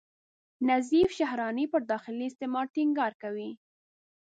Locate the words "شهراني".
1.19-1.65